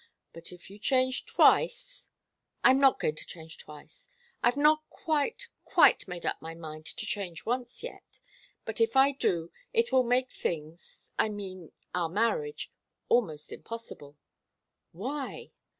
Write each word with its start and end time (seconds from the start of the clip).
But 0.33 0.51
if 0.51 0.67
you 0.71 0.79
change 0.79 1.27
twice" 1.27 2.09
"I'm 2.63 2.79
not 2.79 2.99
going 2.99 3.13
to 3.17 3.23
change 3.27 3.59
twice. 3.59 4.09
I've 4.41 4.57
not 4.57 4.81
quite, 4.89 5.47
quite 5.63 6.07
made 6.07 6.25
up 6.25 6.41
my 6.41 6.55
mind 6.55 6.87
to 6.87 7.05
change 7.05 7.45
once, 7.45 7.83
yet. 7.83 8.19
But 8.65 8.81
if 8.81 8.95
I 8.97 9.11
do, 9.11 9.51
it 9.73 9.91
will 9.91 10.01
make 10.01 10.31
things 10.31 11.11
I 11.19 11.29
mean, 11.29 11.71
our 11.93 12.09
marriage 12.09 12.71
almost 13.09 13.51
impossible." 13.51 14.17
"Why?" 14.91 15.51